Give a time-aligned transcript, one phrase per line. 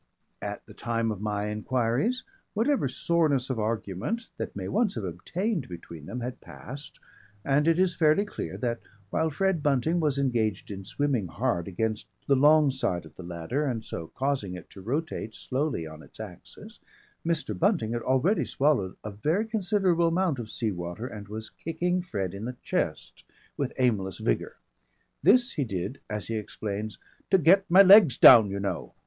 [0.41, 2.23] At the time of my enquiries
[2.55, 6.99] whatever soreness of argument that may once have obtained between them had passed,
[7.45, 8.79] and it is fairly clear that
[9.11, 13.63] while Fred Bunting was engaged in swimming hard against the long side of the ladder
[13.63, 16.79] and so causing it to rotate slowly on its axis,
[17.23, 17.55] Mr.
[17.55, 22.33] Bunting had already swallowed a very considerable amount of sea water and was kicking Fred
[22.33, 23.23] in the chest
[23.55, 24.55] with aimless vigour.
[25.21, 26.97] This he did, as he explains,
[27.29, 28.95] "to get my legs down, you know.